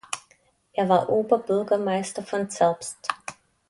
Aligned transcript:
Er 0.73 0.89
war 0.89 1.09
Oberbürgermeister 1.09 2.23
von 2.23 2.49
Zerbst. 2.49 3.07